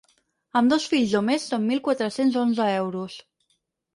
Amb 0.59 0.71
dos 0.73 0.87
fills 0.93 1.11
o 1.19 1.19
més 1.27 1.43
són 1.51 1.67
mil 1.73 1.83
quatre-cents 1.87 2.39
onze 2.45 2.67
euros. 2.79 3.21